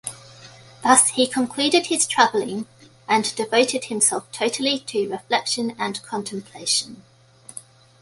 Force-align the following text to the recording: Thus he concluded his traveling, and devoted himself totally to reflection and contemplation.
Thus 0.81 1.09
he 1.09 1.27
concluded 1.27 1.85
his 1.85 2.07
traveling, 2.07 2.65
and 3.07 3.35
devoted 3.35 3.85
himself 3.85 4.31
totally 4.31 4.79
to 4.87 5.07
reflection 5.11 5.75
and 5.77 6.01
contemplation. 6.01 7.03